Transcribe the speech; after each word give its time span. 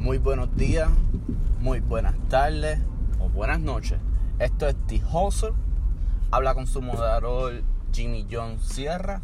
Muy 0.00 0.16
buenos 0.16 0.56
días, 0.56 0.88
muy 1.60 1.80
buenas 1.80 2.14
tardes 2.30 2.78
o 3.20 3.28
buenas 3.28 3.60
noches. 3.60 3.98
Esto 4.38 4.66
es 4.66 4.74
The 4.86 5.02
Hustle. 5.04 5.52
Habla 6.30 6.54
con 6.54 6.66
su 6.66 6.80
moderador 6.80 7.62
Jimmy 7.92 8.26
John 8.28 8.58
Sierra. 8.60 9.20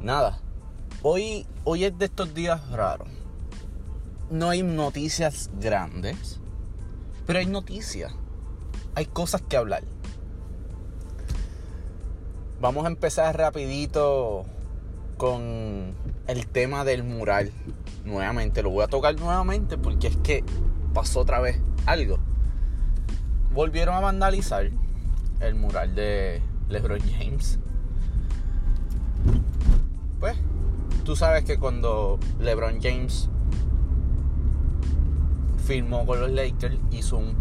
Nada, 0.00 0.40
hoy, 1.02 1.46
hoy 1.64 1.84
es 1.84 1.98
de 1.98 2.06
estos 2.06 2.32
días 2.32 2.70
raros. 2.70 3.10
No 4.30 4.48
hay 4.48 4.62
noticias 4.62 5.50
grandes, 5.60 6.40
pero 7.26 7.40
hay 7.40 7.46
noticias. 7.46 8.14
Hay 8.94 9.04
cosas 9.04 9.42
que 9.42 9.58
hablar. 9.58 9.84
Vamos 12.62 12.86
a 12.86 12.88
empezar 12.88 13.36
rapidito 13.36 14.46
con 15.18 15.92
el 16.28 16.46
tema 16.46 16.86
del 16.86 17.04
mural. 17.04 17.52
Nuevamente, 18.10 18.60
lo 18.64 18.70
voy 18.70 18.82
a 18.82 18.88
tocar 18.88 19.14
nuevamente 19.20 19.78
porque 19.78 20.08
es 20.08 20.16
que 20.16 20.44
pasó 20.92 21.20
otra 21.20 21.38
vez 21.38 21.60
algo. 21.86 22.18
Volvieron 23.52 23.94
a 23.94 24.00
vandalizar 24.00 24.68
el 25.38 25.54
mural 25.54 25.94
de 25.94 26.42
LeBron 26.68 26.98
James. 27.00 27.60
Pues, 30.18 30.36
tú 31.04 31.14
sabes 31.14 31.44
que 31.44 31.56
cuando 31.58 32.18
LeBron 32.40 32.80
James 32.82 33.28
firmó 35.64 36.04
con 36.04 36.20
los 36.20 36.32
Lakers, 36.32 36.78
hizo 36.90 37.16
un, 37.16 37.36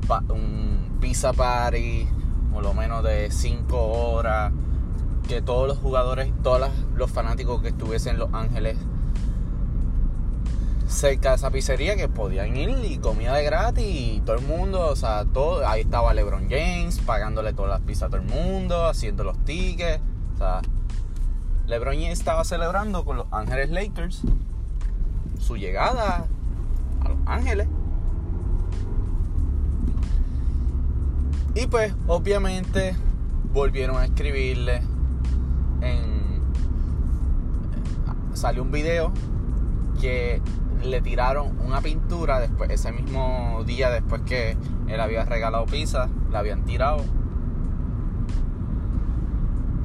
pizza 1.01 1.33
party, 1.33 2.07
por 2.53 2.61
lo 2.61 2.75
menos 2.75 3.03
de 3.03 3.31
5 3.31 3.75
horas 3.75 4.53
que 5.27 5.41
todos 5.41 5.67
los 5.67 5.79
jugadores, 5.79 6.31
todos 6.43 6.69
los 6.95 7.09
fanáticos 7.09 7.59
que 7.63 7.69
estuviesen 7.69 8.13
en 8.13 8.19
Los 8.19 8.33
Ángeles 8.33 8.77
cerca 10.89 11.29
de 11.29 11.35
esa 11.35 11.51
pizzería 11.51 11.95
que 11.95 12.09
podían 12.09 12.57
ir 12.57 12.69
y 12.83 12.97
comida 12.97 13.35
de 13.35 13.43
gratis 13.43 13.85
y 13.85 14.21
todo 14.25 14.37
el 14.37 14.45
mundo, 14.45 14.87
o 14.87 14.95
sea, 14.95 15.23
todo, 15.23 15.65
ahí 15.67 15.81
estaba 15.81 16.13
LeBron 16.13 16.49
James 16.49 16.99
pagándole 16.99 17.53
todas 17.53 17.69
las 17.69 17.81
pizzas 17.81 18.07
a 18.07 18.09
todo 18.09 18.21
el 18.21 18.27
mundo, 18.27 18.87
haciendo 18.87 19.23
los 19.23 19.37
tickets, 19.45 20.01
o 20.33 20.37
sea, 20.37 20.61
LeBron 21.67 21.93
James 21.93 22.17
estaba 22.17 22.43
celebrando 22.43 23.05
con 23.05 23.17
Los 23.17 23.27
Ángeles 23.31 23.69
Lakers 23.69 24.23
su 25.39 25.55
llegada 25.55 26.25
a 27.05 27.09
Los 27.09 27.17
Ángeles. 27.27 27.67
Y 31.53 31.67
pues, 31.67 31.93
obviamente, 32.07 32.95
volvieron 33.53 33.97
a 33.97 34.05
escribirle 34.05 34.81
en, 35.81 36.41
salió 38.33 38.63
un 38.63 38.71
video 38.71 39.11
que 40.01 40.41
le 40.83 41.01
tiraron 41.01 41.59
una 41.61 41.81
pintura 41.81 42.39
después 42.39 42.69
ese 42.69 42.91
mismo 42.91 43.63
día 43.65 43.89
después 43.89 44.21
que 44.21 44.57
él 44.87 44.99
había 44.99 45.25
regalado 45.25 45.65
pizza 45.65 46.09
la 46.31 46.39
habían 46.39 46.63
tirado. 46.65 47.03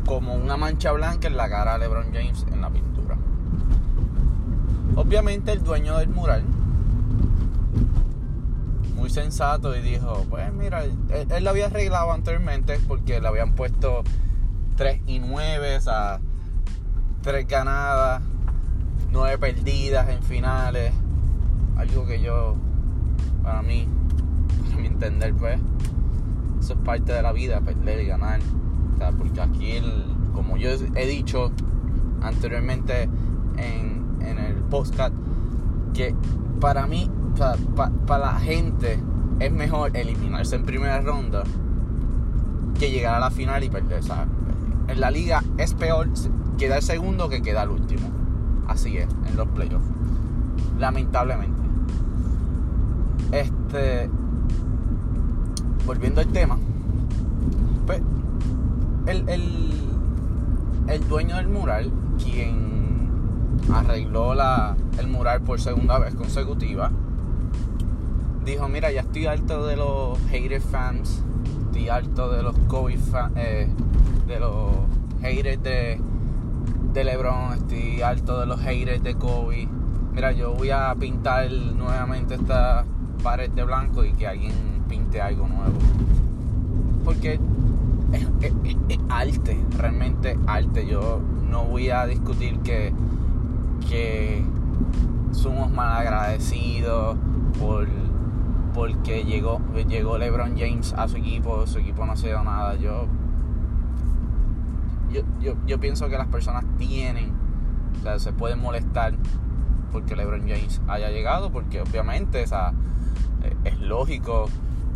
Como 0.06 0.34
una 0.34 0.56
mancha 0.56 0.92
blanca 0.92 1.28
en 1.28 1.36
la 1.36 1.48
cara 1.48 1.74
de 1.74 1.80
LeBron 1.80 2.12
James 2.12 2.46
en 2.52 2.60
la 2.60 2.70
pintura. 2.70 3.16
Obviamente 4.96 5.52
el 5.52 5.62
dueño 5.62 5.98
del 5.98 6.08
mural 6.08 6.44
muy 8.94 9.10
sensato 9.10 9.76
y 9.76 9.82
dijo 9.82 10.24
pues 10.30 10.52
mira 10.52 10.84
él, 10.84 10.96
él 11.30 11.44
lo 11.44 11.50
había 11.50 11.66
arreglado 11.66 12.12
anteriormente 12.12 12.78
porque 12.86 13.20
le 13.20 13.28
habían 13.28 13.54
puesto 13.54 14.04
3 14.76 15.02
y 15.06 15.20
9, 15.20 15.76
o 15.76 15.80
sea, 15.80 16.20
3 17.22 17.46
ganadas, 17.46 18.22
9 19.14 19.38
perdidas 19.38 20.08
en 20.10 20.22
finales. 20.22 20.92
Algo 21.76 22.04
que 22.04 22.20
yo, 22.20 22.54
para 23.42 23.62
mí, 23.62 23.88
para 24.66 24.76
mi 24.76 24.86
entender, 24.86 25.32
pues, 25.34 25.58
eso 26.60 26.74
es 26.74 26.78
parte 26.80 27.12
de 27.12 27.22
la 27.22 27.32
vida, 27.32 27.60
perder 27.60 28.00
y 28.00 28.06
ganar. 28.06 28.40
O 28.94 28.98
sea, 28.98 29.12
porque 29.12 29.40
aquí, 29.40 29.72
el, 29.72 30.04
como 30.34 30.58
yo 30.58 30.68
he 30.94 31.06
dicho 31.06 31.50
anteriormente 32.20 33.08
en, 33.56 34.04
en 34.20 34.38
el 34.38 34.56
podcast, 34.64 35.14
que 35.94 36.14
para 36.60 36.86
mí, 36.86 37.10
o 37.32 37.36
sea, 37.36 37.54
para 38.06 38.32
la 38.32 38.40
gente, 38.40 38.98
es 39.40 39.50
mejor 39.50 39.96
eliminarse 39.96 40.56
en 40.56 40.64
primera 40.64 41.00
ronda 41.00 41.44
que 42.78 42.90
llegar 42.90 43.14
a 43.14 43.20
la 43.20 43.30
final 43.30 43.64
y 43.64 43.70
perder, 43.70 44.02
¿sabes? 44.02 44.28
en 44.88 45.00
la 45.00 45.10
liga 45.10 45.42
es 45.58 45.74
peor 45.74 46.08
quedar 46.58 46.82
segundo 46.82 47.28
que 47.28 47.42
quedar 47.42 47.68
último. 47.68 48.13
Así 48.66 48.96
es, 48.96 49.08
en 49.28 49.36
los 49.36 49.46
playoffs. 49.48 49.86
Lamentablemente. 50.78 51.62
Este. 53.32 54.10
Volviendo 55.86 56.20
al 56.20 56.28
tema. 56.28 56.58
Pues. 57.86 58.00
El, 59.06 59.28
el, 59.28 59.72
el 60.88 61.08
dueño 61.08 61.36
del 61.36 61.48
mural, 61.48 61.92
quien 62.22 63.08
arregló 63.72 64.34
la, 64.34 64.76
el 64.98 65.08
mural 65.08 65.42
por 65.42 65.60
segunda 65.60 65.98
vez 65.98 66.14
consecutiva, 66.14 66.90
dijo: 68.44 68.68
Mira, 68.68 68.90
ya 68.90 69.02
estoy 69.02 69.26
alto 69.26 69.66
de 69.66 69.76
los 69.76 70.18
hater 70.30 70.60
fans. 70.60 71.22
Estoy 71.66 71.88
alto 71.88 72.30
de 72.30 72.42
los 72.42 72.56
Kobe 72.68 72.96
fans. 72.96 73.32
Eh, 73.36 73.68
de 74.26 74.40
los 74.40 74.70
haters 75.20 75.62
de, 75.62 76.00
de 76.94 77.02
LeBron, 77.02 77.54
estoy 77.54 78.02
alto 78.02 78.38
de 78.38 78.46
los 78.46 78.60
haters 78.60 79.02
de 79.02 79.16
Kobe. 79.16 79.68
Mira, 80.12 80.30
yo 80.30 80.54
voy 80.54 80.70
a 80.70 80.94
pintar 80.94 81.50
nuevamente 81.50 82.36
esta 82.36 82.84
pared 83.20 83.50
de 83.50 83.64
blanco 83.64 84.04
y 84.04 84.12
que 84.12 84.28
alguien 84.28 84.52
pinte 84.88 85.20
algo 85.20 85.48
nuevo. 85.48 85.76
Porque 87.04 87.40
es, 88.12 88.98
arte, 89.08 89.60
realmente 89.76 90.38
arte. 90.46 90.86
Yo 90.86 91.20
no 91.50 91.64
voy 91.64 91.90
a 91.90 92.06
discutir 92.06 92.60
que, 92.60 92.92
que 93.88 94.44
somos 95.32 95.72
mal 95.72 95.98
agradecidos 95.98 97.16
por 97.58 97.88
porque 98.72 99.24
llegó, 99.24 99.60
llegó 99.88 100.16
LeBron 100.16 100.56
James 100.56 100.94
a 100.96 101.08
su 101.08 101.16
equipo, 101.16 101.66
su 101.66 101.78
equipo 101.78 102.06
no 102.06 102.12
ha 102.12 102.16
sido 102.16 102.42
nada. 102.44 102.76
Yo 102.76 103.08
yo, 105.40 105.54
yo, 105.66 105.80
pienso 105.80 106.08
que 106.08 106.18
las 106.18 106.28
personas 106.28 106.64
tienen, 106.78 107.32
o 108.00 108.02
sea, 108.02 108.18
se 108.18 108.32
pueden 108.32 108.60
molestar 108.60 109.14
porque 109.92 110.16
LeBron 110.16 110.40
James 110.40 110.80
haya 110.88 111.10
llegado, 111.10 111.52
porque 111.52 111.80
obviamente 111.80 112.42
o 112.42 112.46
sea, 112.46 112.72
eh, 113.42 113.56
es 113.64 113.78
lógico 113.80 114.48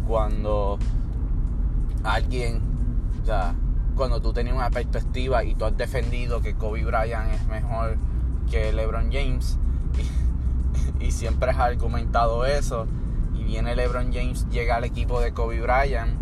cuando 0.06 0.78
alguien, 2.02 2.60
o 3.22 3.26
sea, 3.26 3.54
cuando 3.94 4.20
tú 4.20 4.32
tenías 4.32 4.56
una 4.56 4.70
perspectiva 4.70 5.44
y 5.44 5.54
tú 5.54 5.64
has 5.64 5.76
defendido 5.76 6.40
que 6.40 6.54
Kobe 6.54 6.84
Bryant 6.84 7.32
es 7.32 7.46
mejor 7.46 7.96
que 8.50 8.72
LeBron 8.72 9.12
James 9.12 9.58
y, 11.00 11.04
y 11.06 11.10
siempre 11.12 11.50
has 11.50 11.58
argumentado 11.58 12.44
eso 12.44 12.86
y 13.34 13.44
viene 13.44 13.76
LeBron 13.76 14.12
James, 14.12 14.48
llega 14.50 14.76
al 14.76 14.84
equipo 14.84 15.20
de 15.20 15.32
Kobe 15.32 15.60
Bryant 15.60 16.18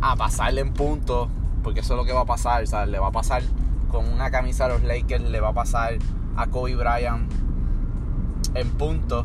a 0.00 0.16
pasarle 0.16 0.62
en 0.62 0.72
puntos 0.72 1.28
porque 1.62 1.80
eso 1.80 1.94
es 1.94 1.98
lo 1.98 2.04
que 2.04 2.12
va 2.12 2.22
a 2.22 2.26
pasar, 2.26 2.66
sea, 2.66 2.86
Le 2.86 2.98
va 2.98 3.08
a 3.08 3.12
pasar 3.12 3.42
con 3.90 4.06
una 4.08 4.30
camisa 4.30 4.66
a 4.66 4.68
los 4.68 4.82
Lakers, 4.82 5.28
le 5.28 5.40
va 5.40 5.48
a 5.48 5.52
pasar 5.52 5.98
a 6.36 6.46
Kobe 6.46 6.76
Bryant 6.76 7.30
en 8.54 8.68
punto. 8.70 9.24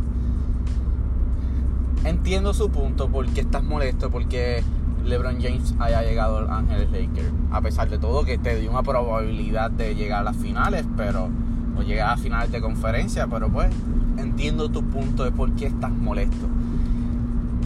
Entiendo 2.03 2.53
su 2.53 2.69
punto, 2.69 3.09
porque 3.09 3.41
estás 3.41 3.63
molesto, 3.63 4.11
porque 4.11 4.63
LeBron 5.03 5.41
James 5.41 5.73
haya 5.79 6.01
llegado 6.03 6.37
al 6.37 6.49
Ángeles 6.49 6.91
Lakers. 6.91 7.31
A 7.51 7.61
pesar 7.61 7.89
de 7.89 7.97
todo, 7.97 8.25
que 8.25 8.37
te 8.37 8.59
dio 8.59 8.71
una 8.71 8.83
probabilidad 8.83 9.71
de 9.71 9.95
llegar 9.95 10.21
a 10.21 10.23
las 10.23 10.37
finales, 10.37 10.85
pero. 10.97 11.29
O 11.77 11.81
llegar 11.81 12.11
a 12.11 12.17
finales 12.17 12.53
de 12.53 12.61
conferencia, 12.61 13.27
pero 13.27 13.49
pues 13.49 13.69
entiendo 14.17 14.69
tu 14.69 14.81
punto 14.83 15.25
de 15.25 15.31
por 15.31 15.51
qué 15.55 15.65
estás 15.65 15.91
molesto. 15.91 16.47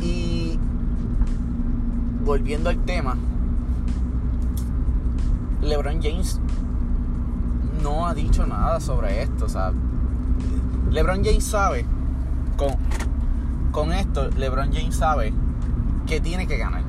Y 0.02 0.58
volviendo 2.26 2.72
al 2.72 2.78
tema, 2.86 3.18
LeBron 5.62 6.02
James 6.02 6.40
no 7.84 8.08
ha 8.08 8.14
dicho 8.14 8.46
nada 8.46 8.80
sobre 8.80 9.22
esto. 9.24 9.46
O 9.46 9.50
sea, 9.50 9.72
LeBron 10.90 11.24
James 11.24 11.44
sabe, 11.44 11.86
con, 12.58 12.76
con 13.72 13.94
esto, 13.94 14.30
LeBron 14.32 14.72
James 14.74 14.96
sabe 14.96 15.34
que 16.08 16.20
tiene 16.20 16.48
que 16.48 16.58
ganar. 16.58 16.84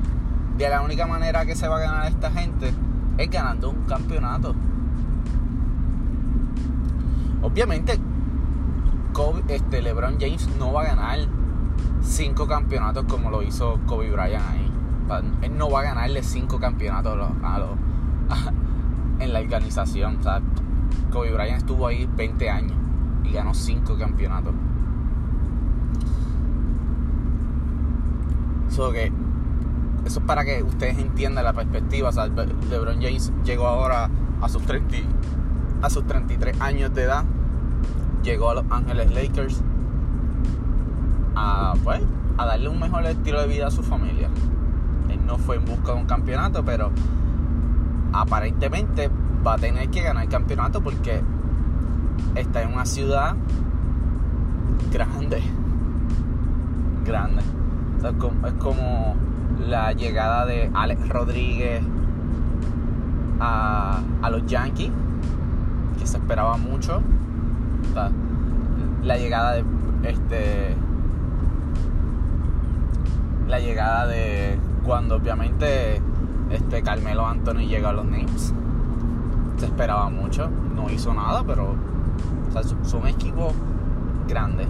De 0.57 0.69
la 0.69 0.81
única 0.81 1.07
manera 1.07 1.45
que 1.45 1.55
se 1.55 1.67
va 1.67 1.77
a 1.77 1.81
ganar 1.81 2.07
esta 2.07 2.31
gente 2.31 2.73
es 3.17 3.29
ganando 3.29 3.69
un 3.69 3.83
campeonato. 3.85 4.55
Obviamente, 7.41 7.99
este, 9.47 9.81
LeBron 9.81 10.17
James 10.19 10.47
no 10.57 10.73
va 10.73 10.81
a 10.81 10.85
ganar 10.85 11.19
cinco 12.01 12.47
campeonatos 12.47 13.05
como 13.05 13.29
lo 13.29 13.41
hizo 13.43 13.79
Kobe 13.85 14.11
Bryant 14.11 14.43
ahí. 14.49 14.71
Él 15.41 15.57
no 15.57 15.69
va 15.69 15.81
a 15.81 15.83
ganarle 15.83 16.23
cinco 16.23 16.59
campeonatos 16.59 17.13
a 17.43 17.59
los, 17.59 17.69
en 19.19 19.33
la 19.33 19.39
organización. 19.39 20.19
Kobe 21.11 21.33
Bryant 21.33 21.59
estuvo 21.59 21.87
ahí 21.87 22.09
20 22.15 22.49
años 22.49 22.77
y 23.23 23.31
ganó 23.31 23.53
5 23.53 23.97
campeonatos. 23.97 24.53
So 28.69 28.91
que 28.91 29.11
eso 30.05 30.19
es 30.19 30.25
para 30.25 30.43
que 30.43 30.63
ustedes 30.63 30.97
entiendan 30.97 31.43
la 31.43 31.53
perspectiva. 31.53 32.09
LeBron 32.69 33.01
James 33.01 33.31
llegó 33.43 33.67
ahora 33.67 34.09
a 34.41 34.49
sus 34.49 34.63
30, 34.63 34.97
a 35.81 35.89
sus 35.89 36.05
33 36.07 36.59
años 36.61 36.93
de 36.93 37.03
edad. 37.03 37.23
Llegó 38.23 38.49
a 38.51 38.55
Los 38.55 38.65
Ángeles 38.69 39.11
Lakers 39.13 39.61
a, 41.35 41.73
pues, 41.83 42.01
a 42.37 42.45
darle 42.45 42.69
un 42.69 42.79
mejor 42.79 43.05
estilo 43.05 43.41
de 43.41 43.47
vida 43.47 43.67
a 43.67 43.71
su 43.71 43.83
familia. 43.83 44.29
Él 45.09 45.19
no 45.25 45.37
fue 45.37 45.57
en 45.57 45.65
busca 45.65 45.93
de 45.93 45.99
un 45.99 46.05
campeonato, 46.05 46.63
pero 46.63 46.91
aparentemente 48.13 49.09
va 49.45 49.53
a 49.53 49.57
tener 49.57 49.89
que 49.89 50.01
ganar 50.01 50.23
el 50.23 50.29
campeonato 50.29 50.81
porque 50.81 51.21
está 52.35 52.61
en 52.61 52.73
una 52.73 52.85
ciudad 52.85 53.35
grande. 54.91 55.41
Grande. 57.05 57.41
es 58.47 58.53
como 58.59 59.15
la 59.67 59.93
llegada 59.93 60.45
de 60.45 60.69
Alex 60.73 61.09
Rodríguez 61.09 61.81
a, 63.39 64.01
los 64.29 64.45
Yankees, 64.45 64.91
que 65.99 66.05
se 66.05 66.17
esperaba 66.17 66.57
mucho. 66.57 67.01
La 69.03 69.17
llegada 69.17 69.53
de 69.53 69.63
este. 70.03 70.75
La 73.47 73.59
llegada 73.59 74.07
de 74.07 74.57
cuando 74.83 75.15
obviamente 75.15 76.01
este 76.51 76.81
Carmelo 76.83 77.25
Anthony 77.25 77.67
llega 77.67 77.89
a 77.89 77.93
los 77.93 78.05
Knicks. 78.05 78.53
Se 79.57 79.65
esperaba 79.65 80.09
mucho. 80.09 80.49
No 80.75 80.89
hizo 80.89 81.13
nada, 81.13 81.43
pero 81.45 81.75
son 82.83 83.07
equipos 83.07 83.53
grandes. 84.27 84.67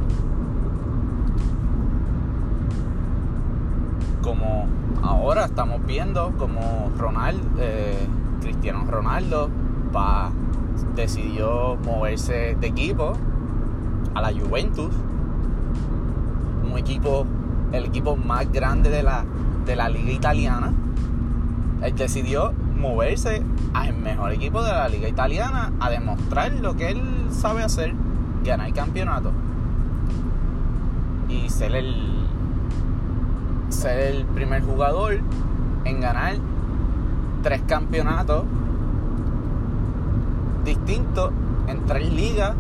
Como 4.22 4.68
ahora 5.02 5.46
estamos 5.46 5.86
viendo 5.86 6.32
como 6.38 6.92
Ronald, 6.98 7.42
eh, 7.60 8.08
Cristiano 8.42 8.86
Ronaldo 8.90 9.50
decidió 10.96 11.78
moverse 11.84 12.56
de 12.60 12.68
equipo 12.68 13.14
a 14.14 14.22
la 14.22 14.32
Juventus, 14.32 14.94
un 16.70 16.78
equipo, 16.78 17.26
el 17.72 17.86
equipo 17.86 18.16
más 18.16 18.52
grande 18.52 18.90
de 18.90 19.04
la, 19.04 19.26
de 19.66 19.76
la 19.76 19.90
liga 19.90 20.12
italiana. 20.12 20.74
Él 21.82 21.96
decidió 21.96 22.54
moverse 22.78 23.44
al 23.74 23.94
mejor 23.94 24.32
equipo 24.32 24.64
de 24.64 24.72
la 24.72 24.90
liga 24.90 25.08
italiana 25.08 25.72
a 25.80 25.90
demostrar 25.90 26.54
lo 26.54 26.76
que 26.76 26.90
él 26.90 27.02
sabe 27.32 27.64
hacer, 27.64 27.94
ganar 28.44 28.74
campeonato 28.74 29.32
y 31.30 31.50
ser 31.50 31.76
el 31.76 32.28
ser 33.70 34.16
el 34.16 34.26
primer 34.26 34.64
jugador 34.64 35.20
en 35.86 36.02
ganar 36.02 36.36
tres 37.42 37.62
campeonatos 37.68 38.44
distintos 40.66 41.32
en 41.68 41.86
tres 41.86 42.12
ligas 42.12 42.54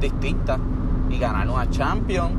distintas 0.00 0.58
y 1.10 1.18
ganar 1.18 1.48
una 1.48 1.68
Champions. 1.70 2.32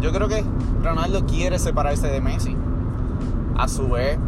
Yo 0.00 0.12
creo 0.12 0.28
que 0.28 0.44
Ronaldo 0.82 1.26
quiere 1.26 1.58
separarse 1.58 2.06
de 2.06 2.20
Messi. 2.20 2.56
A 3.58 3.68
su 3.68 3.88
vez, 3.88 4.18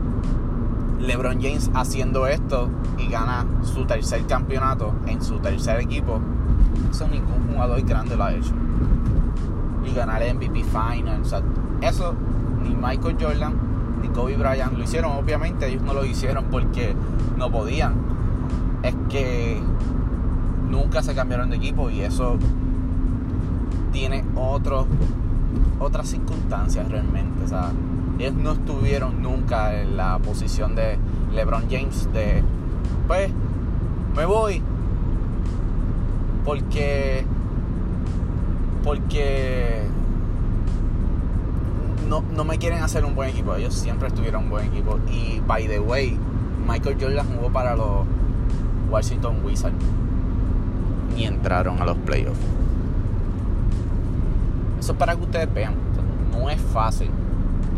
LeBron 0.98 1.40
James 1.40 1.70
haciendo 1.74 2.26
esto 2.26 2.68
y 2.98 3.08
gana 3.08 3.46
su 3.62 3.86
tercer 3.86 4.26
campeonato 4.26 4.92
en 5.06 5.22
su 5.22 5.38
tercer 5.38 5.80
equipo. 5.80 6.20
Eso 6.90 7.08
ningún 7.08 7.48
jugador 7.50 7.80
grande 7.82 8.16
lo 8.16 8.24
ha 8.24 8.34
hecho 8.34 8.52
y 9.84 9.94
ganar 9.94 10.22
el 10.22 10.34
MVP 10.34 10.64
Final. 10.64 11.22
eso 11.80 12.14
ni 12.62 12.74
Michael 12.74 13.16
Jordan 13.18 13.54
ni 14.02 14.08
Kobe 14.08 14.36
Bryant 14.36 14.72
lo 14.72 14.84
hicieron. 14.84 15.12
Obviamente 15.12 15.68
ellos 15.68 15.82
no 15.82 15.94
lo 15.94 16.04
hicieron 16.04 16.46
porque 16.50 16.94
no 17.36 17.50
podían. 17.50 17.94
Es 18.82 18.94
que 19.08 19.60
nunca 20.68 21.02
se 21.02 21.14
cambiaron 21.14 21.50
de 21.50 21.56
equipo 21.56 21.90
y 21.90 22.00
eso 22.00 22.38
tiene 23.92 24.24
otro, 24.34 24.86
otras 25.78 26.08
circunstancias 26.08 26.88
realmente. 26.88 27.44
O 27.44 27.48
sea, 27.48 27.70
ellos 28.20 28.34
no 28.34 28.52
estuvieron 28.52 29.22
nunca 29.22 29.80
en 29.80 29.96
la 29.96 30.18
posición 30.18 30.74
de 30.74 30.98
LeBron 31.32 31.64
James 31.70 32.08
de, 32.12 32.42
pues, 33.06 33.30
me 34.14 34.24
voy 34.26 34.62
porque 36.44 37.24
porque 38.82 39.82
no, 42.08 42.22
no, 42.34 42.44
me 42.44 42.58
quieren 42.58 42.82
hacer 42.82 43.04
un 43.04 43.14
buen 43.14 43.30
equipo. 43.30 43.54
Ellos 43.54 43.74
siempre 43.74 44.08
estuvieron 44.08 44.44
un 44.44 44.50
buen 44.50 44.66
equipo. 44.66 44.98
Y 45.10 45.40
by 45.46 45.68
the 45.68 45.78
way, 45.78 46.18
Michael 46.66 46.96
Jordan 47.00 47.26
jugó 47.36 47.52
para 47.52 47.76
los 47.76 48.06
Washington 48.90 49.44
Wizards. 49.44 49.76
Y 51.16 51.24
entraron 51.24 51.80
a 51.80 51.84
los 51.84 51.96
playoffs. 51.98 52.40
Eso 54.78 54.92
es 54.92 54.98
para 54.98 55.14
que 55.14 55.22
ustedes 55.22 55.52
vean. 55.52 55.74
No 56.32 56.48
es 56.48 56.60
fácil. 56.60 57.10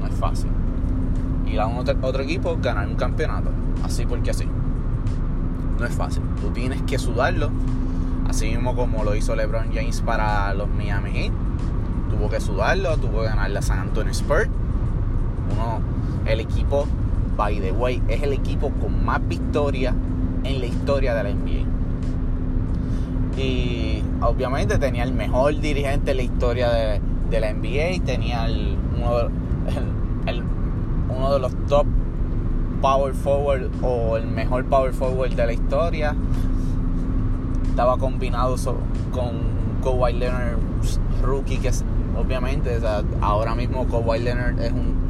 No 0.03 0.09
es 0.09 0.15
fácil. 0.15 0.51
Ir 1.47 1.61
a 1.61 1.67
otro, 1.67 1.97
otro 2.03 2.23
equipo, 2.23 2.59
ganar 2.61 2.87
un 2.87 2.97
campeonato. 2.97 3.51
Así 3.83 4.05
porque 4.05 4.31
así. 4.31 4.47
No 5.79 5.87
es 5.87 5.95
fácil. 5.95 6.23
Tú 6.41 6.51
tienes 6.51 6.83
que 6.83 6.99
sudarlo 6.99 7.51
Así 8.29 8.47
mismo 8.47 8.75
como 8.75 9.05
lo 9.05 9.15
hizo 9.15 9.37
LeBron 9.37 9.75
James 9.75 10.01
para 10.01 10.55
los 10.55 10.69
Miami 10.69 11.11
Heat. 11.11 11.33
Tuvo 12.11 12.31
que 12.31 12.41
sudarlo, 12.41 12.97
tuvo 12.97 13.21
que 13.21 13.27
ganar 13.27 13.51
la 13.51 13.61
San 13.61 13.79
Antonio 13.79 14.11
Spurs. 14.13 14.49
Uno, 15.53 15.81
el 16.25 16.41
equipo, 16.41 16.87
by 17.37 17.61
the 17.61 17.73
way, 17.73 18.03
es 18.09 18.23
el 18.23 18.33
equipo 18.33 18.71
con 18.81 19.05
más 19.05 19.21
victorias 19.29 19.95
en 20.45 20.61
la 20.61 20.67
historia 20.67 21.15
de 21.15 21.25
la 21.25 21.31
NBA. 21.35 21.67
Y 23.37 24.03
obviamente 24.23 24.79
tenía 24.79 25.05
el 25.05 25.13
mejor 25.13 25.61
dirigente 25.61 26.13
en 26.13 26.17
la 26.17 26.23
historia 26.23 26.71
de, 26.71 27.01
la 27.41 27.53
NBA. 27.53 28.03
Tenía 28.05 28.47
uno, 28.97 29.29
uno 31.23 31.35
de 31.35 31.39
los 31.39 31.53
top 31.69 31.87
power 32.81 33.15
forward 33.15 33.71
o 33.81 34.17
el 34.17 34.27
mejor 34.27 34.65
power 34.65 34.93
forward 34.93 35.31
de 35.35 35.47
la 35.47 35.53
historia. 35.53 36.17
Estaba 37.69 37.97
combinado 37.97 38.57
con 39.13 39.31
Kawhi 39.85 40.15
Leonard 40.15 40.59
rookie 41.23 41.59
que 41.59 41.69
es, 41.69 41.85
obviamente 42.19 42.77
ahora 43.21 43.55
mismo 43.55 43.87
Kawhi 43.87 44.19
Leonard 44.19 44.59
es 44.59 44.73
un 44.73 45.01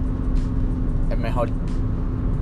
el 1.11 1.19
mejor 1.19 1.49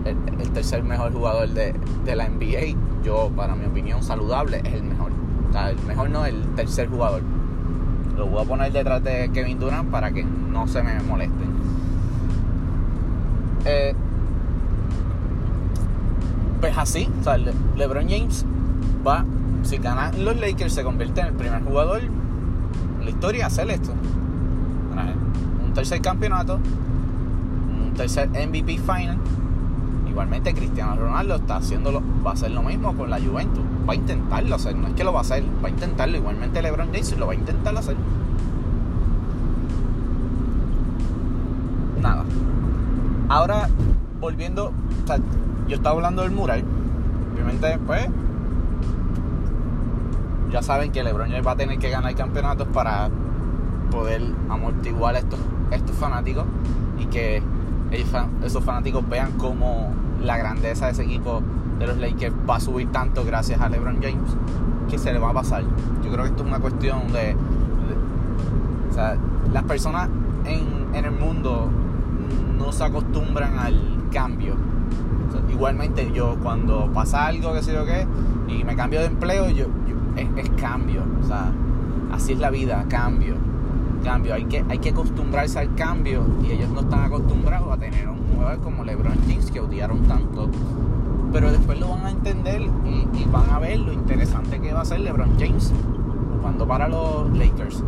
el, 0.04 0.50
tercer 0.50 0.83
mejor 0.83 1.12
jugador 1.12 1.49
de, 1.50 1.75
la 2.16 2.28
NBA 2.28 2.76
yo 3.04 3.30
para 3.37 3.54
mi 3.54 3.66
opinión 3.66 4.02
saludable 4.02 4.62
es 4.64 4.75
el 4.75 4.83
mejor. 4.83 5.12
El 5.68 5.87
mejor 5.87 6.11
no 6.11 6.26
el 6.26 6.42
tercer 6.56 6.88
jugador. 6.88 7.23
Lo 8.16 8.26
voy 8.26 8.42
a 8.42 8.49
poner 8.49 8.73
detrás 8.73 9.02
de 9.04 9.30
Kevin 9.33 9.61
Durant 9.61 9.90
para 9.90 10.11
que 10.11 10.25
no 10.25 10.66
se 10.66 10.83
me 10.83 11.00
molesten 11.00 11.60
eh, 13.64 13.95
pues 16.61 16.76
así 16.76 17.09
o 17.21 17.25
sea, 17.25 17.37
LeBron 17.76 18.09
James 18.09 18.45
va 19.07 19.25
si 19.62 19.79
ganan 19.79 20.25
los 20.25 20.38
Lakers, 20.40 20.73
se 20.73 20.83
convierte 20.83 21.21
en 21.21 21.29
el 21.29 21.33
primer 21.35 21.62
jugador 21.62 22.00
en 22.00 23.05
la 23.05 23.11
historia 23.11 23.47
hacer 23.47 23.71
esto. 23.71 23.93
Un 25.64 25.75
tercer 25.75 26.00
campeonato, 26.00 26.57
un 26.57 27.95
tercer 27.95 28.29
MVP 28.29 28.79
final. 28.79 29.19
Igualmente 30.09 30.52
Cristiano 30.52 30.97
Ronaldo 30.97 31.37
está 31.37 31.57
haciéndolo, 31.57 32.02
va 32.26 32.31
a 32.31 32.35
hacer 32.35 32.50
lo 32.50 32.62
mismo 32.62 32.95
con 32.97 33.09
la 33.09 33.21
Juventus. 33.21 33.62
Va 33.88 33.93
a 33.93 33.97
intentarlo 33.97 34.57
hacer, 34.57 34.75
no 34.75 34.88
es 34.88 34.95
que 34.95 35.05
lo 35.05 35.12
va 35.12 35.21
a 35.21 35.23
hacer, 35.23 35.45
va 35.62 35.69
a 35.69 35.71
intentarlo. 35.71 36.17
Igualmente 36.17 36.61
LeBron 36.61 36.88
James 36.88 37.17
lo 37.17 37.26
va 37.26 37.33
a 37.33 37.37
intentar 37.37 37.76
hacer. 37.76 37.97
Nada. 42.02 42.25
Ahora, 43.30 43.68
volviendo, 44.20 44.72
yo 45.68 45.76
estaba 45.76 45.94
hablando 45.94 46.22
del 46.22 46.32
mural. 46.32 46.64
Obviamente, 47.32 47.78
pues, 47.87 48.08
ya 50.50 50.62
saben 50.62 50.90
que 50.90 51.04
LeBron 51.04 51.28
James 51.28 51.46
va 51.46 51.52
a 51.52 51.56
tener 51.56 51.78
que 51.78 51.90
ganar 51.90 52.12
campeonatos 52.16 52.66
para 52.66 53.08
poder 53.92 54.20
amortiguar 54.49 55.14
estos, 55.14 55.38
estos 55.70 55.94
fanáticos 55.94 56.44
y 56.99 57.06
que 57.06 57.40
esos 58.42 58.64
fanáticos 58.64 59.08
vean 59.08 59.30
cómo 59.38 59.92
la 60.20 60.37
grandeza 60.37 60.87
de 60.87 60.92
ese 60.92 61.04
equipo 61.04 61.40
de 61.78 61.87
los 61.87 61.99
Lakers 61.99 62.34
va 62.49 62.56
a 62.56 62.60
subir 62.60 62.90
tanto 62.90 63.25
gracias 63.25 63.60
a 63.60 63.68
LeBron 63.68 64.02
James 64.02 64.37
que 64.88 64.99
se 64.99 65.12
le 65.12 65.20
va 65.20 65.30
a 65.30 65.34
pasar. 65.34 65.62
Yo 66.04 66.10
creo 66.10 66.25
que 66.25 66.30
esto 66.30 66.42
es 66.42 66.49
una 66.49 66.58
cuestión 66.58 67.12
de, 67.12 67.37
o 68.90 68.92
sea, 68.92 69.16
las 69.52 69.62
personas 69.62 70.08
en, 70.44 70.96
en, 70.96 71.04
el 71.04 71.12
mundo 71.12 71.68
no 72.61 72.73
se 72.73 72.85
acostumbran 72.85 73.59
al 73.59 73.75
cambio. 74.12 74.55
igualmente 75.50 76.11
yo 76.12 76.37
cuando 76.43 76.90
pasa 76.93 77.26
algo 77.26 77.52
que 77.52 77.62
sé 77.62 77.73
yo 77.73 77.85
qué 77.85 78.07
y 78.49 78.64
me 78.64 78.76
cambio 78.76 79.00
de 79.00 79.07
empleo, 79.07 79.49
yo, 79.50 79.67
es, 80.17 80.50
cambio. 80.50 81.02
O 81.23 81.26
sea, 81.26 81.52
así 82.12 82.33
es 82.33 82.38
la 82.38 82.50
vida, 82.50 82.85
cambio. 82.88 83.35
cambio. 84.05 84.35
Hay 84.35 84.45
que, 84.45 84.64
hay 84.69 84.79
que 84.79 84.90
acostumbrarse 84.90 85.59
al 85.59 85.75
cambio 85.75 86.25
y 86.43 86.52
ellos 86.52 86.71
no 86.71 86.81
están 86.81 87.05
acostumbrados 87.05 87.73
a 87.73 87.76
tener 87.76 88.09
un 88.09 88.19
jugador 88.35 88.59
como 88.61 88.85
LeBron 88.85 89.19
James 89.26 89.50
que 89.50 89.61
odiaron 89.61 90.02
tanto. 90.02 90.50
Pero 91.33 91.52
después 91.52 91.79
lo 91.79 91.88
van 91.90 92.07
a 92.07 92.11
entender 92.11 92.62
y, 92.62 93.25
van 93.31 93.49
a 93.50 93.61
ver 93.61 93.79
lo 93.79 93.93
interesante 93.93 94.61
que 94.61 94.73
va 94.73 94.81
a 94.81 94.85
ser 94.85 95.00
LeBron 95.00 95.38
James 95.38 95.73
cuando 96.43 96.67
para 96.67 96.88
los 96.88 97.31
Lakers. 97.37 97.85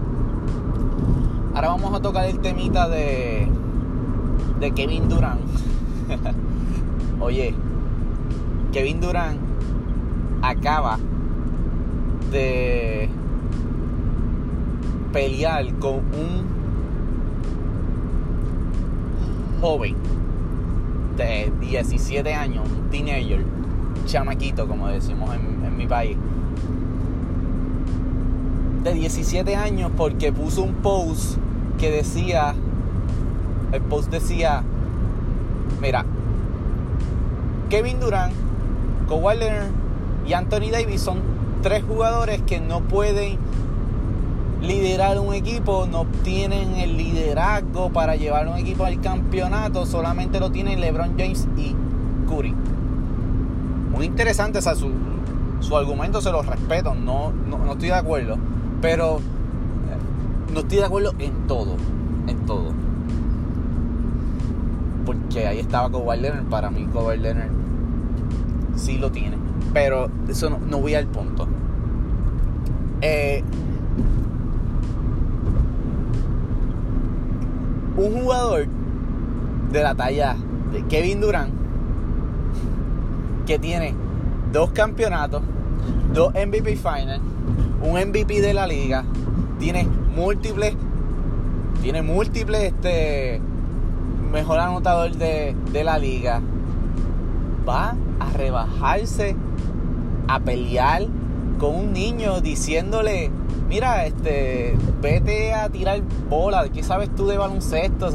Ahora 1.54 1.68
vamos 1.68 1.92
a 1.92 2.00
tocar 2.00 2.26
el 2.26 2.38
temita 2.38 2.88
de, 2.88 3.48
de 4.62 4.70
Kevin 4.70 5.08
Durant. 5.08 5.40
Oye, 7.20 7.52
Kevin 8.72 9.00
Durant 9.00 9.40
acaba 10.40 10.98
de 12.30 13.08
pelear 15.12 15.66
con 15.80 15.96
un 15.96 16.46
joven 19.60 19.96
de 21.16 21.52
17 21.60 22.32
años, 22.32 22.64
un 22.70 22.88
teenager, 22.88 23.44
chamaquito 24.06 24.68
como 24.68 24.86
decimos 24.86 25.34
en, 25.34 25.76
mi 25.76 25.88
país, 25.88 26.16
de 28.84 28.94
17 28.94 29.56
años 29.56 29.90
porque 29.96 30.32
puso 30.32 30.62
un 30.62 30.74
post 30.74 31.36
que 31.78 31.90
decía, 31.90 32.54
el 33.72 33.80
post 33.82 34.10
decía, 34.10 34.62
mira, 35.80 36.04
Kevin 37.70 38.00
Durant, 38.00 38.32
Kawhi 39.08 39.38
Leonard 39.38 39.70
y 40.26 40.32
Anthony 40.34 40.70
Davis 40.70 41.00
son 41.00 41.20
tres 41.62 41.82
jugadores 41.82 42.42
que 42.42 42.60
no 42.60 42.80
pueden 42.82 43.38
liderar 44.60 45.18
un 45.18 45.34
equipo, 45.34 45.86
no 45.90 46.06
tienen 46.22 46.76
el 46.76 46.96
liderazgo 46.96 47.90
para 47.90 48.14
llevar 48.14 48.46
un 48.48 48.58
equipo 48.58 48.84
al 48.84 49.00
campeonato, 49.00 49.86
solamente 49.86 50.38
lo 50.38 50.50
tienen 50.50 50.80
LeBron 50.80 51.18
James 51.18 51.48
y 51.56 51.74
Curry. 52.28 52.54
Muy 53.90 54.06
interesante, 54.06 54.58
o 54.58 54.62
su, 54.62 54.90
su 55.60 55.76
argumento 55.76 56.20
se 56.20 56.30
lo 56.30 56.42
respeto, 56.42 56.94
no, 56.94 57.32
no, 57.32 57.72
estoy 57.72 57.88
de 57.88 57.94
acuerdo, 57.94 58.36
pero 58.80 59.16
eh, 59.18 60.52
no 60.52 60.60
estoy 60.60 60.78
de 60.78 60.84
acuerdo 60.84 61.12
en 61.18 61.46
todo, 61.46 61.76
en 62.28 62.46
todo. 62.46 62.81
Porque 65.04 65.46
ahí 65.46 65.58
estaba 65.58 65.90
Kawhi 65.90 66.20
Leonard, 66.20 66.44
para 66.44 66.70
mí 66.70 66.86
Kawhi 66.92 67.18
Leonard 67.18 67.50
sí 68.76 68.98
lo 68.98 69.10
tiene, 69.10 69.36
pero 69.72 70.08
eso 70.28 70.50
no, 70.50 70.78
voy 70.78 70.94
al 70.94 71.06
punto. 71.06 71.46
Eh, 73.00 73.42
un 77.96 78.22
jugador 78.22 78.66
de 79.70 79.82
la 79.82 79.94
talla 79.94 80.36
de 80.72 80.84
Kevin 80.86 81.20
Durant 81.20 81.52
que 83.46 83.58
tiene 83.58 83.94
dos 84.52 84.70
campeonatos, 84.70 85.42
dos 86.12 86.32
MVP 86.32 86.76
Finals, 86.76 87.20
un 87.82 87.98
MVP 87.98 88.40
de 88.40 88.54
la 88.54 88.66
liga, 88.66 89.04
tiene 89.58 89.86
múltiples, 90.14 90.74
tiene 91.82 92.02
múltiples 92.02 92.62
este 92.62 93.40
mejor 94.32 94.58
anotador 94.58 95.12
de, 95.12 95.54
de 95.72 95.84
la 95.84 95.98
liga, 95.98 96.40
va 97.68 97.94
a 98.18 98.30
rebajarse 98.30 99.36
a 100.28 100.40
pelear 100.40 101.06
con 101.58 101.76
un 101.76 101.92
niño 101.92 102.40
diciéndole 102.40 103.30
mira, 103.72 104.04
este, 104.04 104.76
vete 105.00 105.54
a 105.54 105.70
tirar 105.70 106.02
bola, 106.28 106.68
¿qué 106.68 106.82
sabes 106.82 107.14
tú 107.14 107.26
de 107.26 107.38
baloncesto? 107.38 108.10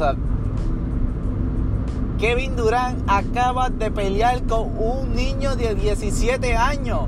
Kevin 2.16 2.54
Durant 2.54 3.02
acaba 3.08 3.68
de 3.68 3.90
pelear 3.90 4.44
con 4.44 4.70
un 4.78 5.16
niño 5.16 5.56
de 5.56 5.74
17 5.74 6.56
años. 6.56 7.06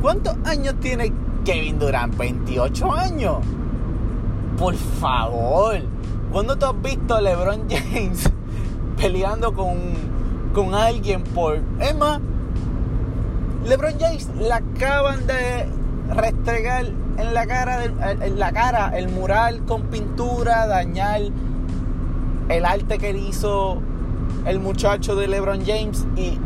¿Cuántos 0.00 0.34
años 0.44 0.76
tiene 0.80 1.12
Kevin 1.44 1.78
Durant? 1.78 2.16
28 2.16 2.90
años. 2.90 3.36
Por 4.56 4.74
favor, 4.74 5.80
¿cuándo 6.32 6.56
tú 6.56 6.66
has 6.66 6.82
visto 6.82 7.20
LeBron 7.20 7.66
James 7.68 8.30
peleando 9.00 9.52
con, 9.54 9.76
con 10.54 10.74
alguien 10.74 11.22
por... 11.22 11.60
Es 11.80 11.96
más, 11.96 12.20
LeBron 13.64 13.98
James 13.98 14.28
le 14.38 14.52
acaban 14.52 15.26
de 15.26 15.66
restregar 16.14 16.86
en 17.16 17.34
la 17.34 17.46
cara, 17.46 17.84
en 17.84 18.38
la 18.38 18.52
cara 18.52 18.96
el 18.96 19.08
mural 19.08 19.64
con 19.66 19.82
pintura, 19.84 20.66
dañar 20.66 21.20
el 22.48 22.64
arte 22.64 22.98
que 22.98 23.10
hizo 23.10 23.80
el 24.46 24.58
muchacho 24.60 25.14
de 25.14 25.28
LeBron 25.28 25.64
James 25.64 26.06
y 26.16 26.38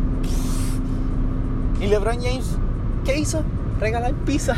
y 1.80 1.86
LeBron 1.86 2.20
James 2.20 2.56
¿qué 3.04 3.18
hizo? 3.18 3.42
Regalar 3.80 4.14
pizza. 4.24 4.56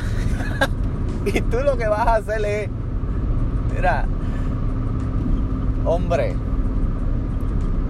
y 1.26 1.41
tú 1.41 1.59
lo 1.61 1.76
que 1.76 1.88
vas 1.88 2.07
a 2.07 2.15
hacer 2.17 2.45
es 2.45 2.69
mira, 3.75 4.07
hombre, 5.85 6.35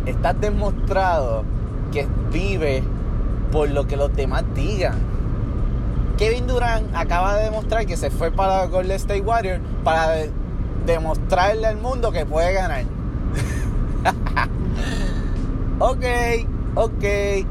estás 0.07 0.41
demostrado 0.41 1.45
que 1.93 2.07
vive 2.33 2.83
por 3.53 3.71
lo 3.71 3.87
que 3.87 3.97
los 3.97 4.15
demás 4.15 4.45
digan 4.55 5.17
Kevin 6.17 6.47
Durant 6.47 6.95
acaba 6.95 7.37
de 7.37 7.45
demostrar 7.45 7.85
que 7.85 7.97
se 7.97 8.11
fue 8.11 8.31
para 8.31 8.65
Golden 8.67 8.97
State 8.97 9.21
Warriors 9.21 9.61
para 9.85 10.15
demostrarle 10.87 11.67
al 11.67 11.77
mundo 11.77 12.11
que 12.11 12.25
puede 12.25 12.55
ganar. 12.55 12.85
ok, 15.79 16.05
ok, 16.75 17.05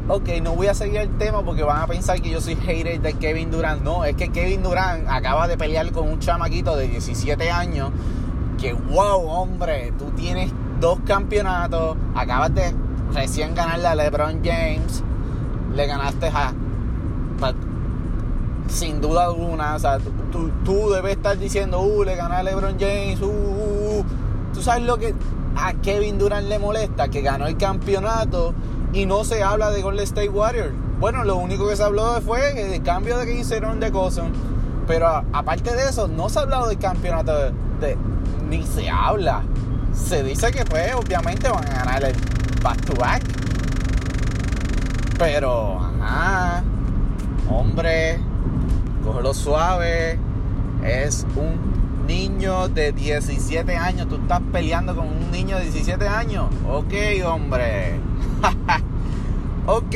ok, 0.07 0.29
no 0.41 0.55
voy 0.55 0.67
a 0.67 0.73
seguir 0.73 1.01
el 1.01 1.15
tema 1.17 1.43
porque 1.43 1.61
van 1.61 1.83
a 1.83 1.85
pensar 1.85 2.19
que 2.21 2.31
yo 2.31 2.41
soy 2.41 2.55
hater 2.55 2.99
de 3.01 3.13
Kevin 3.13 3.51
Durant. 3.51 3.83
No, 3.83 4.03
es 4.03 4.15
que 4.15 4.29
Kevin 4.29 4.63
Durant 4.63 5.07
acaba 5.09 5.47
de 5.47 5.57
pelear 5.57 5.91
con 5.91 6.09
un 6.09 6.17
chamaquito 6.17 6.75
de 6.75 6.87
17 6.87 7.51
años 7.51 7.91
que, 8.59 8.73
wow, 8.73 9.27
hombre, 9.27 9.93
tú 9.99 10.05
tienes 10.15 10.51
dos 10.79 10.99
campeonatos, 11.05 11.97
acabas 12.15 12.53
de 12.53 12.73
recién 13.13 13.55
ganarle 13.55 13.87
a 13.87 13.95
LeBron 13.95 14.41
James, 14.43 15.03
le 15.73 15.87
ganaste 15.87 16.27
a 16.27 16.53
sin 18.67 19.01
duda 19.01 19.25
alguna. 19.25 19.75
O 19.75 19.79
sea, 19.79 19.99
tú, 20.63 20.89
debes 20.89 21.17
estar 21.17 21.37
diciendo, 21.37 21.81
uh, 21.81 22.03
le 22.03 22.15
gané 22.15 22.35
a 22.35 22.43
LeBron 22.43 22.77
James, 22.79 23.21
uh, 23.21 23.25
uh, 23.25 23.99
uh, 23.99 24.05
Tú 24.53 24.61
sabes 24.61 24.83
lo 24.83 24.97
que 24.97 25.13
a 25.57 25.73
Kevin 25.73 26.17
Durant 26.17 26.47
le 26.47 26.59
molesta, 26.59 27.09
que 27.09 27.21
ganó 27.21 27.47
el 27.47 27.57
campeonato 27.57 28.53
y 28.93 29.05
no 29.05 29.23
se 29.23 29.43
habla 29.43 29.69
de 29.69 29.81
Golden 29.81 30.03
State 30.03 30.29
Warriors. 30.29 30.73
Bueno, 30.99 31.23
lo 31.25 31.35
único 31.35 31.67
que 31.67 31.75
se 31.75 31.83
habló 31.83 32.21
fue 32.21 32.75
el 32.75 32.81
cambio 32.81 33.17
de 33.17 33.25
que 33.25 33.39
hicieron 33.39 33.79
de 33.79 33.91
Cousin. 33.91 34.31
Pero 34.87 35.07
aparte 35.33 35.75
de 35.75 35.89
eso, 35.89 36.07
no 36.07 36.29
se 36.29 36.39
ha 36.39 36.43
hablado 36.43 36.67
del 36.67 36.77
campeonato 36.77 37.33
de, 37.81 37.97
ni 38.49 38.63
se 38.63 38.89
habla. 38.89 39.43
Se 39.95 40.23
dice 40.23 40.51
que 40.51 40.63
pues 40.65 40.93
obviamente 40.93 41.49
van 41.49 41.65
a 41.65 41.73
ganar 41.73 42.03
el 42.03 42.15
back 42.61 42.81
to 42.85 42.93
back. 42.95 43.23
Pero, 45.17 45.79
ajá, 45.79 46.63
hombre, 47.49 48.19
cógelo 49.03 49.33
suave. 49.33 50.19
Es 50.83 51.25
un 51.35 52.05
niño 52.05 52.67
de 52.67 52.91
17 52.91 53.75
años. 53.75 54.07
Tú 54.07 54.15
estás 54.15 54.41
peleando 54.51 54.95
con 54.95 55.07
un 55.07 55.31
niño 55.31 55.57
de 55.57 55.63
17 55.63 56.07
años. 56.07 56.49
Ok, 56.69 56.93
hombre. 57.25 57.99
ok. 59.65 59.95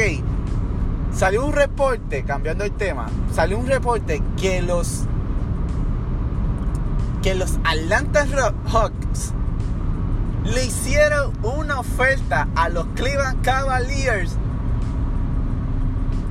Salió 1.14 1.46
un 1.46 1.54
reporte, 1.54 2.24
cambiando 2.24 2.64
el 2.64 2.72
tema, 2.72 3.08
salió 3.32 3.58
un 3.58 3.68
reporte 3.68 4.22
que 4.40 4.62
los 4.62 5.06
que 7.24 7.36
los 7.36 7.58
Atlanta 7.66 8.26
Hawks 8.72 9.34
le 10.46 10.66
hicieron 10.66 11.34
una 11.44 11.80
oferta 11.80 12.48
a 12.56 12.70
los 12.70 12.86
Cleveland 12.96 13.42
Cavaliers. 13.42 14.38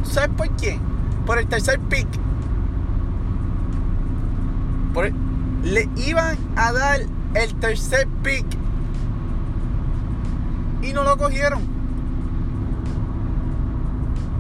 ¿Sabes 0.03 0.31
por 0.37 0.49
quién? 0.57 0.81
Por 1.27 1.38
el 1.38 1.47
tercer 1.47 1.79
pick 1.81 2.09
le 5.62 5.88
iban 5.97 6.37
a 6.57 6.73
dar 6.73 7.00
el 7.35 7.55
tercer 7.57 8.09
pick 8.23 8.45
y 10.83 10.93
no 10.93 11.05
lo 11.05 11.17
cogieron. 11.17 11.61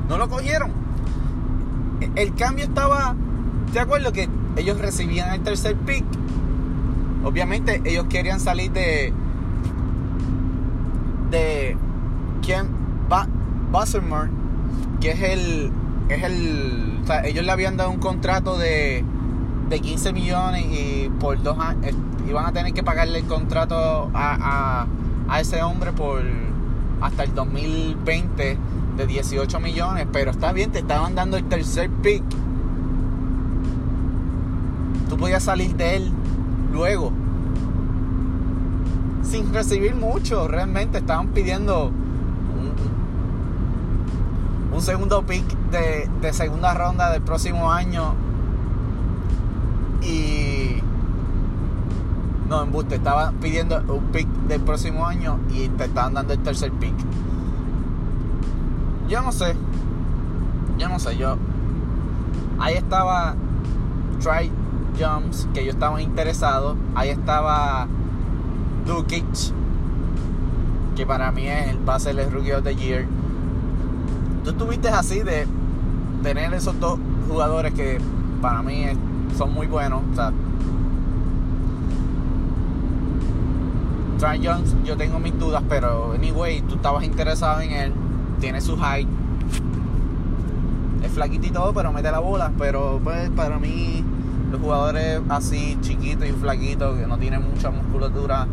No 0.08 0.16
lo 0.16 0.28
cogieron. 0.28 0.72
El 2.14 2.34
cambio 2.34 2.64
estaba, 2.64 3.14
¿te 3.72 3.80
acuerdas 3.80 4.12
que 4.12 4.28
ellos 4.56 4.78
recibían 4.78 5.34
el 5.34 5.42
tercer 5.42 5.76
pick? 5.76 6.04
Obviamente 7.24 7.82
ellos 7.84 8.06
querían 8.08 8.40
salir 8.40 8.72
de 8.72 9.12
de 11.30 11.76
Ken 12.42 12.68
Busserman, 13.70 14.30
que 15.00 15.10
es 15.12 15.22
el 15.22 15.72
es 16.08 16.22
el 16.22 17.02
ellos 17.24 17.44
le 17.44 17.52
habían 17.52 17.76
dado 17.76 17.90
un 17.90 17.98
contrato 17.98 18.58
de 18.58 19.04
de 19.68 19.80
15 19.80 20.12
millones 20.12 20.64
y 20.70 21.10
por 21.20 21.42
dos 21.42 21.58
años 21.58 21.94
iban 22.28 22.46
a 22.46 22.52
tener 22.52 22.72
que 22.72 22.82
pagarle 22.82 23.18
el 23.18 23.26
contrato 23.26 24.10
a, 24.14 24.86
a, 25.28 25.40
ese 25.40 25.62
hombre 25.62 25.92
por 25.92 26.22
hasta 27.00 27.24
el 27.24 27.34
2020 27.34 28.58
de 28.96 29.06
18 29.06 29.60
millones, 29.60 30.06
pero 30.12 30.30
está 30.30 30.52
bien, 30.52 30.72
te 30.72 30.80
estaban 30.80 31.14
dando 31.14 31.36
el 31.36 31.44
tercer 31.44 31.90
pick. 32.02 32.22
Tú 35.08 35.16
podías 35.16 35.42
salir 35.42 35.76
de 35.76 35.96
él 35.96 36.12
luego. 36.72 37.12
Sin 39.28 39.52
recibir 39.52 39.94
mucho, 39.94 40.48
realmente 40.48 40.98
estaban 40.98 41.28
pidiendo 41.28 41.92
un, 44.72 44.80
segundo 44.80 45.22
pick 45.26 45.44
de, 45.70 46.32
segunda 46.32 46.72
ronda 46.72 47.10
del 47.10 47.20
próximo 47.20 47.70
año 47.70 48.14
y 50.00 50.80
no, 52.48 52.62
en 52.62 52.88
te 52.88 52.94
estaba 52.94 53.32
pidiendo 53.32 53.82
un 53.88 54.04
pick 54.12 54.26
del 54.48 54.62
próximo 54.62 55.06
año 55.06 55.38
y 55.50 55.68
te 55.68 55.84
estaban 55.84 56.14
dando 56.14 56.32
el 56.32 56.42
tercer 56.42 56.72
pick. 56.72 56.94
Yo 59.08 59.20
no 59.20 59.30
sé. 59.30 59.54
Yo 60.78 60.88
no 60.88 60.98
sé, 60.98 61.18
yo. 61.18 61.36
Ahí 62.58 62.74
estaba 62.76 63.34
Try 64.20 64.50
Jumps, 64.98 65.46
que 65.52 65.66
yo 65.66 65.70
estaba 65.70 66.00
interesado. 66.00 66.76
Ahí 66.94 67.10
estaba 67.10 67.88
Dukic, 68.88 69.24
que 70.96 71.04
para 71.04 71.30
mí 71.30 71.46
es, 71.46 71.76
va 71.86 71.96
a 71.96 72.00
ser 72.00 72.18
el 72.18 72.32
Rookie 72.32 72.52
of 72.52 72.64
the 72.64 72.74
Year. 72.74 73.04
Tú 74.42 74.50
estuviste 74.50 74.88
así 74.88 75.20
de 75.20 75.46
tener 76.22 76.54
esos 76.54 76.80
dos 76.80 76.98
jugadores 77.28 77.74
que 77.74 78.00
para 78.40 78.62
mí 78.62 78.86
son 79.36 79.52
muy 79.52 79.66
buenos. 79.66 80.00
O 80.10 80.14
sea, 80.14 80.32
Trey 84.18 84.40
Jones, 84.42 84.74
yo 84.84 84.96
tengo 84.96 85.18
mis 85.18 85.38
dudas, 85.38 85.62
pero 85.68 86.12
anyway, 86.12 86.62
tú 86.62 86.76
estabas 86.76 87.04
interesado 87.04 87.60
en 87.60 87.72
él. 87.72 87.92
Tiene 88.40 88.62
su 88.62 88.74
height. 88.76 89.08
Es 91.04 91.12
flaquito 91.12 91.46
y 91.46 91.50
todo, 91.50 91.74
pero 91.74 91.92
mete 91.92 92.10
la 92.10 92.20
bola. 92.20 92.52
Pero 92.56 93.00
pues 93.04 93.28
para 93.30 93.58
mí, 93.58 94.02
los 94.50 94.58
jugadores 94.58 95.20
así 95.28 95.76
chiquitos 95.82 96.26
y 96.26 96.32
flaquitos, 96.32 96.98
que 96.98 97.06
no 97.06 97.18
tienen 97.18 97.42
mucha 97.48 97.70
musculatura, 97.70 98.46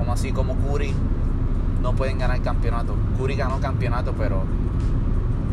como 0.00 0.14
así 0.14 0.32
como 0.32 0.56
Curry, 0.56 0.94
no 1.82 1.92
pueden 1.92 2.18
ganar 2.18 2.40
campeonato. 2.40 2.96
Curry 3.18 3.36
ganó 3.36 3.60
campeonato, 3.60 4.14
pero 4.16 4.44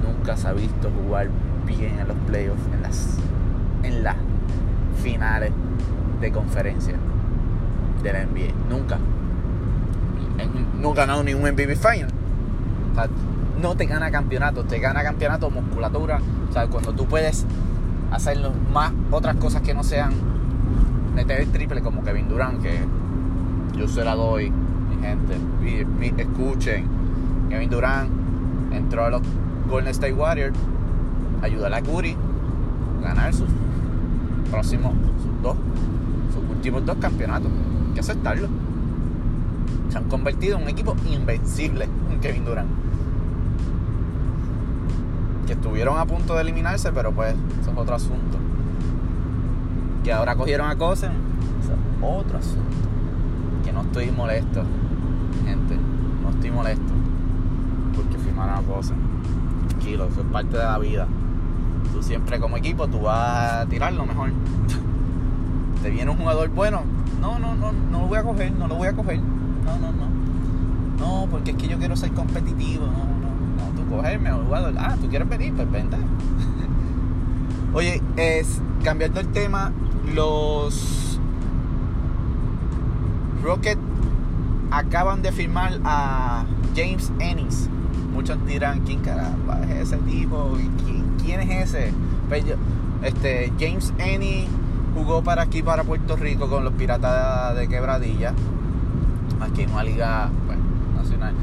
nunca 0.01 0.37
se 0.37 0.47
ha 0.47 0.53
visto 0.53 0.89
jugar 0.89 1.29
bien 1.65 1.99
en 1.99 2.07
los 2.07 2.15
playoffs, 2.25 2.61
en 2.73 2.81
las, 2.81 3.17
en 3.83 4.03
las 4.03 4.15
finales 5.03 5.51
de 6.21 6.31
conferencia 6.31 6.95
de 8.01 8.13
la 8.13 8.25
NBA. 8.25 8.53
Nunca. 8.69 8.97
No 10.79 10.91
ha 10.91 10.95
ganado 10.95 11.23
ningún 11.23 11.51
MVP 11.51 11.75
final. 11.75 12.07
no 13.61 13.75
te 13.75 13.85
gana 13.85 14.09
campeonato, 14.11 14.63
te 14.63 14.79
gana 14.79 15.03
campeonato 15.03 15.49
musculatura. 15.49 16.21
O 16.49 16.53
sea, 16.53 16.67
cuando 16.67 16.93
tú 16.93 17.05
puedes 17.05 17.45
hacer 18.11 18.37
más 18.71 18.93
otras 19.11 19.35
cosas 19.35 19.61
que 19.61 19.73
no 19.73 19.83
sean 19.83 20.13
meter 21.13 21.41
el 21.41 21.51
triple 21.51 21.81
como 21.81 22.01
Kevin 22.01 22.29
Durant, 22.29 22.61
que 22.61 22.79
yo 23.77 23.87
se 23.87 24.03
la 24.03 24.15
doy, 24.15 24.51
mi 24.51 25.01
gente. 25.01 26.21
escuchen, 26.21 26.85
Kevin 27.49 27.69
Durant 27.69 28.09
entró 28.71 29.05
a 29.05 29.09
los 29.09 29.21
Golden 29.69 29.91
State 29.91 30.13
Warriors, 30.13 30.57
ayudar 31.41 31.73
a 31.73 31.81
Curry 31.81 32.15
a 32.99 33.07
ganar 33.07 33.33
sus 33.33 33.47
próximos, 34.49 34.93
sus 35.21 35.41
dos, 35.43 35.57
sus 36.33 36.49
últimos 36.49 36.85
dos 36.85 36.97
campeonatos. 36.97 37.51
Hay 37.87 37.93
que 37.93 37.99
aceptarlo. 37.99 38.47
Se 39.89 39.97
han 39.97 40.05
convertido 40.05 40.57
en 40.57 40.63
un 40.63 40.69
equipo 40.69 40.95
invencible 41.09 41.87
en 42.11 42.19
Kevin 42.19 42.45
Durant. 42.45 42.69
Que 45.45 45.53
estuvieron 45.53 45.97
a 45.97 46.05
punto 46.05 46.35
de 46.35 46.41
eliminarse, 46.41 46.91
pero 46.91 47.11
pues 47.11 47.35
eso 47.61 47.71
es 47.71 47.77
otro 47.77 47.95
asunto. 47.95 48.37
Que 50.03 50.11
ahora 50.11 50.35
cogieron 50.35 50.69
a 50.69 50.75
Cosen, 50.75 51.11
eso 51.61 51.73
es 51.73 51.79
otro 52.01 52.39
asunto. 52.39 52.96
Que 53.67 53.73
no 53.73 53.81
estoy 53.81 54.11
molesto, 54.11 54.63
gente. 55.45 55.75
No 56.23 56.29
estoy 56.29 56.51
molesto. 56.51 56.93
Porque 57.95 58.17
firmaron 58.17 58.55
a 58.55 58.61
Cosen. 58.61 58.97
Tranquilo, 59.67 60.07
eso 60.09 60.21
es 60.21 60.27
parte 60.27 60.57
de 60.57 60.63
la 60.63 60.77
vida 60.79 61.07
siempre 62.01 62.39
como 62.39 62.57
equipo 62.57 62.87
tú 62.87 63.01
vas 63.01 63.53
a 63.53 63.65
tirar 63.67 63.93
lo 63.93 64.05
mejor. 64.05 64.31
Te 65.83 65.89
viene 65.89 66.09
un 66.09 66.17
jugador 66.17 66.49
bueno, 66.49 66.81
no, 67.21 67.39
no, 67.39 67.55
no, 67.55 67.71
no 67.71 67.99
lo 68.01 68.07
voy 68.07 68.17
a 68.17 68.23
coger, 68.23 68.51
no 68.53 68.67
lo 68.67 68.75
voy 68.75 68.87
a 68.87 68.93
coger. 68.93 69.19
No, 69.19 69.77
no, 69.79 69.91
no. 69.91 70.07
No, 70.99 71.27
porque 71.29 71.51
es 71.51 71.57
que 71.57 71.67
yo 71.67 71.77
quiero 71.77 71.95
ser 71.95 72.11
competitivo. 72.13 72.85
No, 72.85 72.91
no, 72.91 73.71
no, 73.71 73.75
tú 73.75 73.95
cogerme 73.95 74.29
al 74.29 74.43
jugador. 74.43 74.73
Ah, 74.77 74.95
tú 74.99 75.07
quieres 75.07 75.29
venir, 75.29 75.53
pues 75.53 75.69
vente. 75.71 75.97
Oye, 77.73 78.01
es 78.15 78.59
cambiando 78.83 79.19
el 79.19 79.27
tema, 79.27 79.71
los 80.15 81.06
Rocket 83.47 83.77
acaban 84.71 85.21
de 85.21 85.31
firmar 85.31 85.79
a 85.85 86.43
James 86.75 87.13
Ennis. 87.19 87.69
Muchos 88.13 88.45
dirán, 88.45 88.81
¿quién 88.81 88.99
caramba 88.99 89.61
es 89.69 89.87
ese 89.87 89.97
tipo? 89.99 90.57
¿Quién, 90.83 91.05
¿quién 91.23 91.39
es 91.39 91.73
ese? 91.73 91.93
Pues 92.27 92.43
este, 93.03 93.53
James 93.57 93.93
Annie 93.99 94.49
jugó 94.93 95.23
para 95.23 95.43
aquí, 95.43 95.63
para 95.63 95.85
Puerto 95.85 96.17
Rico, 96.17 96.49
con 96.49 96.65
los 96.65 96.73
Piratas 96.73 97.55
de 97.55 97.69
Quebradilla, 97.69 98.33
aquí 99.39 99.61
en 99.61 99.71
una 99.71 99.83
liga 99.85 100.29
pues, 100.45 100.59
nacional. 100.97 101.33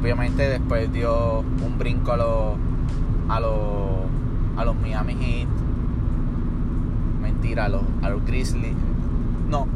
Obviamente 0.00 0.48
después 0.48 0.92
dio 0.92 1.40
un 1.40 1.78
brinco 1.78 2.10
a 2.10 2.16
los, 2.16 2.54
a 3.28 3.38
los, 3.38 3.52
a 4.56 4.64
los 4.64 4.74
Miami 4.80 5.14
Heat. 5.14 5.48
Mentira, 7.22 7.66
a 7.66 7.68
los, 7.68 7.82
a 8.02 8.10
los 8.10 8.26
Grizzlies. 8.26 8.74
No, 9.48 9.68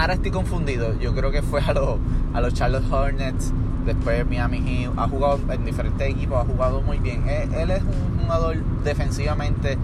ahora 0.00 0.14
estoy 0.14 0.30
confundido. 0.30 0.98
Yo 0.98 1.14
creo 1.14 1.30
que 1.30 1.42
fue 1.42 1.60
a 1.60 1.72
los, 1.72 1.98
a 2.34 2.40
los 2.40 2.54
Charlotte 2.54 2.90
Hornets 2.90 3.52
Después 3.88 4.28
Miami 4.28 4.58
Heat 4.58 4.92
ha 4.98 5.08
jugado 5.08 5.40
en 5.50 5.64
diferentes 5.64 6.06
equipos, 6.06 6.36
ha 6.38 6.44
jugado 6.44 6.82
muy 6.82 6.98
bien. 6.98 7.26
Él, 7.26 7.70
es 7.70 7.82
un 7.82 8.22
jugador 8.22 8.62
defensivamente 8.84 9.78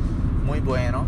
muy 0.45 0.61
bueno. 0.61 1.07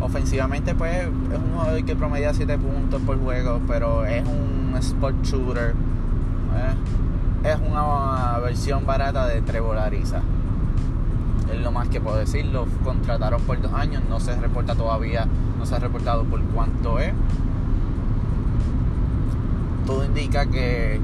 Ofensivamente, 0.00 0.72
pues 0.76 0.98
es 0.98 1.08
un 1.08 1.52
jugador 1.56 1.84
que 1.84 1.96
promedia 1.96 2.32
7 2.32 2.56
puntos 2.58 3.02
por 3.02 3.18
juego, 3.18 3.60
pero 3.66 4.06
es 4.06 4.22
un 4.24 4.72
sport 4.78 5.16
shooter. 5.24 5.74
¿eh? 7.42 7.48
Es 7.48 7.58
una 7.68 8.38
versión 8.38 8.86
barata 8.86 9.26
de 9.26 9.42
Trevor 9.42 9.76
Ariza. 9.76 10.20
Es 11.52 11.60
lo 11.60 11.72
más 11.72 11.88
que 11.88 12.00
puedo 12.00 12.18
decir. 12.18 12.46
Lo 12.46 12.66
contrataron 12.84 13.42
por 13.42 13.60
dos 13.60 13.72
años, 13.72 14.04
no 14.08 14.20
se 14.20 14.36
reporta 14.36 14.76
todavía, 14.76 15.26
no 15.58 15.66
se 15.66 15.74
ha 15.74 15.80
reportado 15.80 16.22
por 16.22 16.40
cuánto 16.40 17.00
es. 17.00 17.12
Todo 19.88 20.04
indica 20.04 20.44
que 20.44 21.00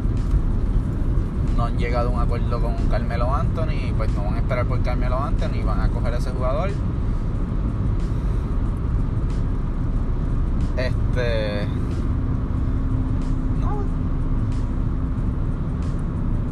no 1.56 1.64
han 1.64 1.78
llegado 1.78 2.10
a 2.10 2.12
un 2.12 2.20
acuerdo 2.20 2.60
con 2.60 2.76
Carmelo 2.90 3.34
Anthony, 3.34 3.94
pues 3.96 4.12
no 4.12 4.24
van 4.24 4.34
a 4.34 4.38
esperar 4.40 4.66
por 4.66 4.82
Carmelo 4.82 5.18
Anthony, 5.18 5.64
van 5.64 5.80
a 5.80 5.88
coger 5.88 6.12
a 6.12 6.18
ese 6.18 6.32
jugador. 6.32 6.68
Este. 10.76 11.66
No. 13.58 13.84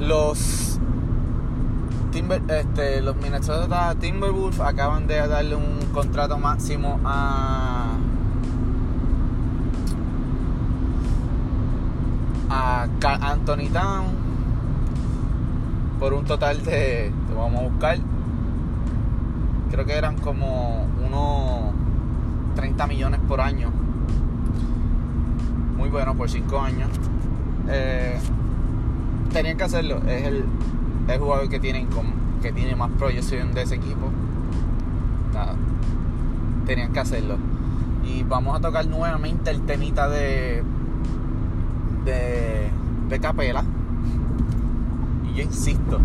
Los. 0.01 0.79
Timber, 2.13 2.43
este, 2.49 3.03
los 3.03 3.15
Minnesota 3.17 3.95
Timberwolves 4.01 4.59
acaban 4.61 5.07
de 5.07 5.17
darle 5.29 5.55
un 5.55 5.81
contrato 5.93 6.39
máximo 6.39 6.99
a. 7.05 7.99
a 12.53 12.87
Anthony 13.33 13.69
Town 13.73 14.05
por 15.99 16.15
un 16.15 16.25
total 16.25 16.65
de, 16.65 17.13
vamos 17.37 17.61
a 17.61 17.69
buscar, 17.69 17.99
creo 19.71 19.87
que 19.87 19.93
eran 19.93 20.19
como 20.19 20.87
unos 21.07 21.75
30 22.57 22.87
millones 22.89 23.21
por 23.29 23.41
año. 23.41 23.71
Muy 25.77 25.89
bueno 25.89 26.15
por 26.15 26.29
5 26.29 26.61
años. 26.61 26.91
Eh, 27.69 28.19
tenían 29.33 29.57
que 29.57 29.65
hacerlo. 29.65 29.99
Es 30.09 30.27
el, 30.27 30.45
el 31.09 31.19
jugador 31.21 31.49
que, 31.49 31.61
tienen 31.61 31.89
que 32.43 32.53
tiene 32.53 32.75
más 32.75 32.91
proyección 32.99 33.55
de 33.55 33.63
ese 33.63 33.77
equipo. 33.77 34.11
Nada. 35.33 35.55
Tenían 36.67 36.93
que 36.93 36.99
hacerlo. 36.99 37.37
Y 38.05 38.25
vamos 38.25 38.57
a 38.57 38.61
tocar 38.61 38.87
nuevamente 38.87 39.51
el 39.53 39.63
temita 39.63 40.09
de, 40.09 40.65
de, 42.05 42.71
de 43.09 43.21
Capela 43.21 43.65
yo 45.35 45.43
insisto, 45.43 45.99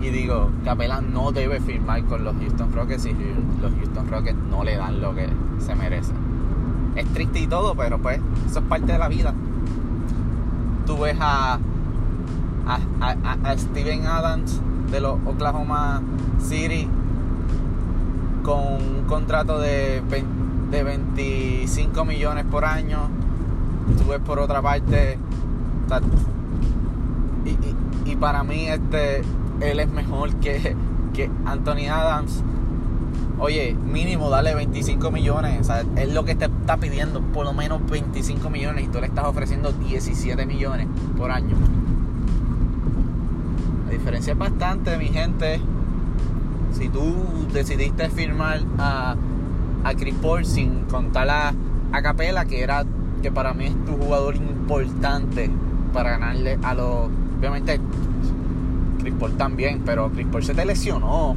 y 0.00 0.08
digo, 0.08 0.50
Capela 0.64 1.00
no 1.00 1.32
debe 1.32 1.60
firmar 1.60 2.02
con 2.04 2.24
los 2.24 2.34
Houston 2.36 2.72
Rockets 2.72 3.06
y 3.06 3.14
los 3.60 3.72
Houston 3.74 4.08
Rockets 4.08 4.38
no 4.50 4.64
le 4.64 4.76
dan 4.76 5.00
lo 5.00 5.14
que 5.14 5.28
se 5.58 5.74
merece. 5.74 6.12
Es 6.96 7.06
triste 7.12 7.40
y 7.40 7.46
todo, 7.46 7.74
pero 7.74 7.98
pues 7.98 8.20
eso 8.46 8.60
es 8.60 8.64
parte 8.64 8.92
de 8.92 8.98
la 8.98 9.08
vida. 9.08 9.34
Tú 10.86 10.98
ves 10.98 11.16
a, 11.20 11.58
a, 12.66 13.56
Steven 13.56 14.06
Adams 14.06 14.60
de 14.90 15.00
los 15.00 15.18
Oklahoma 15.26 16.02
City 16.40 16.88
con 18.42 18.58
un 18.60 19.04
contrato 19.06 19.58
de, 19.60 20.02
de 20.70 20.82
25 20.82 22.04
millones 22.04 22.44
por 22.50 22.64
año. 22.64 23.08
Tú 23.96 24.08
ves 24.08 24.20
por 24.20 24.38
otra 24.38 24.62
parte, 24.62 25.18
y, 27.44 28.10
y 28.10 28.16
para 28.16 28.42
mí 28.42 28.68
este 28.68 29.22
él 29.62 29.80
es 29.80 29.88
mejor 29.90 30.34
que, 30.36 30.76
que 31.14 31.30
Anthony 31.44 31.88
Adams. 31.90 32.42
Oye, 33.38 33.74
mínimo 33.74 34.30
dale 34.30 34.54
25 34.54 35.10
millones. 35.10 35.60
O 35.60 35.64
sea, 35.64 35.84
es 35.96 36.12
lo 36.12 36.24
que 36.24 36.34
te 36.34 36.46
está 36.46 36.76
pidiendo, 36.76 37.20
por 37.20 37.44
lo 37.44 37.52
menos 37.52 37.80
25 37.90 38.50
millones. 38.50 38.84
Y 38.84 38.88
tú 38.88 39.00
le 39.00 39.06
estás 39.06 39.24
ofreciendo 39.24 39.72
17 39.72 40.46
millones 40.46 40.86
por 41.16 41.30
año. 41.30 41.56
La 43.86 43.92
diferencia 43.92 44.32
es 44.32 44.38
bastante, 44.38 44.96
mi 44.96 45.08
gente. 45.08 45.60
Si 46.72 46.88
tú 46.88 47.14
decidiste 47.52 48.08
firmar 48.10 48.60
a, 48.78 49.16
a 49.84 49.94
Chris 49.94 50.14
Paul 50.22 50.44
sin 50.44 50.84
contar 50.84 51.28
a, 51.28 51.52
a 51.92 52.02
Capela, 52.02 52.44
que 52.44 52.62
era 52.62 52.84
que 53.22 53.30
para 53.30 53.54
mí 53.54 53.66
es 53.66 53.84
tu 53.86 53.92
jugador 53.92 54.36
importante 54.36 55.50
para 55.92 56.10
ganarle 56.10 56.58
a 56.62 56.74
los. 56.74 57.08
Obviamente 57.38 57.80
Chris 59.00 59.14
Paul 59.18 59.32
también, 59.32 59.82
pero 59.84 60.10
Chris 60.10 60.26
Paul 60.30 60.44
se 60.44 60.54
te 60.54 60.64
lesionó. 60.64 61.34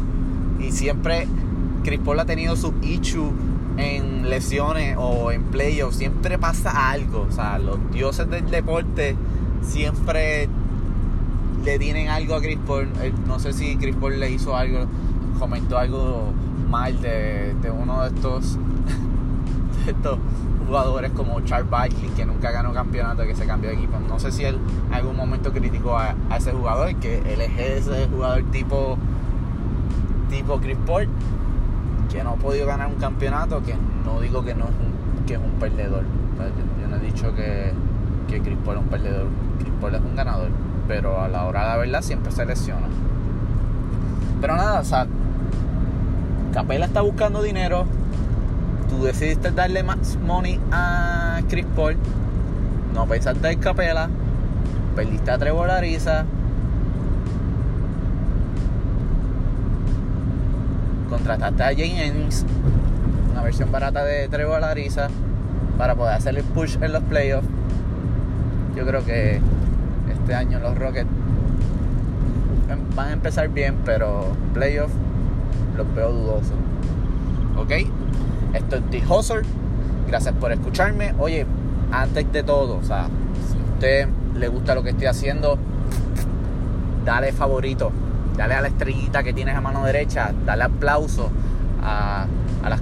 y 0.60 0.72
siempre 0.72 1.28
Chris 1.84 2.00
Paul 2.00 2.20
ha 2.20 2.24
tenido 2.24 2.56
su 2.56 2.74
issue 2.82 3.32
en 3.76 4.28
lesiones 4.28 4.96
o 4.98 5.30
en 5.30 5.44
playoffs. 5.44 5.96
Siempre 5.96 6.38
pasa 6.38 6.90
algo. 6.90 7.26
O 7.28 7.32
sea, 7.32 7.58
los 7.58 7.78
dioses 7.92 8.28
del 8.28 8.50
deporte 8.50 9.16
siempre 9.62 10.48
le 11.64 11.78
tienen 11.78 12.08
algo 12.08 12.34
a 12.34 12.40
Chris 12.40 12.58
Paul. 12.66 12.88
Eh, 13.02 13.12
no 13.26 13.38
sé 13.38 13.52
si 13.52 13.76
Chris 13.76 13.96
Paul 13.96 14.18
le 14.18 14.30
hizo 14.30 14.56
algo, 14.56 14.86
comentó 15.38 15.78
algo 15.78 16.32
mal 16.68 17.00
de, 17.00 17.54
uno 17.70 18.02
de 18.02 18.08
estos 18.08 18.58
jugadores 20.68 21.10
como 21.12 21.40
Charles 21.40 21.68
Barkley, 21.70 22.10
que 22.10 22.26
nunca 22.26 22.50
ganó 22.50 22.72
campeonato, 22.72 23.24
que 23.24 23.34
se 23.34 23.46
cambió 23.46 23.70
de 23.70 23.76
equipo. 23.76 23.98
No 24.06 24.18
sé 24.18 24.30
si 24.30 24.44
él 24.44 24.58
en 24.88 24.94
algún 24.94 25.16
momento 25.16 25.50
criticó 25.50 25.96
a, 25.96 26.14
ese 26.36 26.52
jugador, 26.52 26.94
que 26.96 27.18
él 27.18 27.40
es 27.40 27.86
ese 27.86 28.06
jugador 28.06 28.42
tipo, 28.52 28.98
tipo 30.28 30.60
Chris 30.60 30.76
Paul, 30.86 31.08
que 32.12 32.22
no 32.22 32.30
ha 32.30 32.36
podido 32.36 32.66
ganar 32.66 32.86
un 32.88 32.96
campeonato, 32.96 33.62
que 33.62 33.74
no 34.04 34.20
digo 34.20 34.44
que 34.44 34.54
no 34.54 34.64
es 34.64 34.70
un, 34.70 35.24
que 35.26 35.34
es 35.34 35.40
un 35.40 35.52
perdedor. 35.58 36.04
Yo, 36.80 36.88
no 36.88 36.96
he 36.96 37.00
dicho 37.00 37.34
que, 37.34 37.72
que 38.28 38.40
Chris 38.40 38.58
Paul 38.64 38.76
es 38.76 38.82
un 38.82 38.88
perdedor. 38.88 39.26
Chris 39.58 39.72
Paul 39.80 39.94
es 39.94 40.00
un 40.02 40.14
ganador, 40.14 40.50
pero 40.86 41.20
a 41.20 41.28
la 41.28 41.46
hora 41.46 41.62
de 41.62 41.68
la 41.68 41.76
verdad 41.78 42.02
siempre 42.02 42.30
se 42.30 42.44
lesiona. 42.44 42.86
Pero 44.40 44.54
nada, 44.54 44.80
o 44.80 44.84
sea, 44.84 45.06
Capela 46.52 46.86
está 46.86 47.00
buscando 47.00 47.42
dinero, 47.42 47.86
tú 48.88 49.04
decidiste 49.04 49.50
darle 49.50 49.82
más 49.82 50.16
money 50.16 50.60
a 50.72 51.40
Chris 51.48 51.66
Paul, 51.76 51.96
no 52.94 53.06
pensaste 53.06 53.50
en 53.50 53.58
Capela, 53.60 54.08
perdiste 54.96 55.30
a 55.30 55.38
Trevor 55.38 55.70
Ariza, 55.70 56.24
contrataste 61.08 61.62
a 61.62 61.66
Jane 61.66 62.06
Ennis, 62.06 62.44
una 63.30 63.42
versión 63.42 63.70
barata 63.70 64.04
de 64.04 64.28
Trevor 64.28 64.64
Ariza, 64.64 65.08
para 65.76 65.94
poder 65.94 66.14
hacer 66.14 66.36
el 66.36 66.44
push 66.44 66.76
en 66.80 66.92
los 66.92 67.02
playoffs. 67.04 67.48
Yo 68.74 68.84
creo 68.86 69.04
que 69.04 69.40
este 70.12 70.34
año 70.34 70.58
los 70.60 70.76
Rockets 70.76 71.08
van 72.94 73.08
a 73.08 73.12
empezar 73.12 73.48
bien, 73.48 73.76
pero 73.84 74.26
playoffs 74.54 74.92
los 75.76 75.94
veo 75.94 76.12
dudosos. 76.12 76.56
¿Ok? 77.56 77.72
Esto 78.54 78.76
es 78.76 78.82
The 78.90 79.02
Hustle. 79.06 79.42
Gracias 80.06 80.34
por 80.34 80.52
escucharme. 80.52 81.14
Oye, 81.18 81.46
antes 81.92 82.30
de 82.32 82.42
todo, 82.42 82.78
o 82.78 82.82
sea, 82.82 83.08
si 83.50 83.58
a 83.58 83.74
usted 83.74 84.08
le 84.34 84.48
gusta 84.48 84.74
lo 84.74 84.82
que 84.82 84.90
estoy 84.90 85.06
haciendo, 85.06 85.58
dale 87.04 87.32
favorito, 87.32 87.92
dale 88.36 88.54
a 88.54 88.60
la 88.60 88.68
estrellita 88.68 89.22
que 89.22 89.32
tienes 89.32 89.54
a 89.54 89.60
mano 89.60 89.84
derecha, 89.84 90.32
dale 90.46 90.64
aplauso 90.64 91.30
a, 91.82 92.26
a, 92.62 92.68
las, 92.68 92.80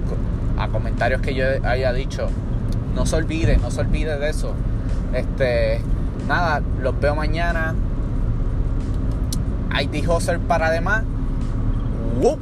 a 0.57 0.67
comentarios 0.69 1.21
que 1.21 1.33
yo 1.33 1.45
haya 1.63 1.93
dicho. 1.93 2.29
No 2.95 3.05
se 3.05 3.15
olvide, 3.15 3.57
no 3.57 3.71
se 3.71 3.81
olvide 3.81 4.17
de 4.17 4.29
eso. 4.29 4.53
Este, 5.13 5.81
nada, 6.27 6.61
los 6.81 6.99
veo 6.99 7.15
mañana. 7.15 7.75
Hay 9.71 9.87
The 9.87 10.07
Hustle 10.07 10.39
para 10.39 10.67
además. 10.67 11.03
¡Woo! 12.21 12.39